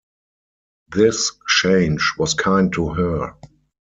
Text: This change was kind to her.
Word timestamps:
This 0.89 1.31
change 1.47 2.13
was 2.17 2.33
kind 2.33 2.73
to 2.73 2.89
her. 2.89 3.35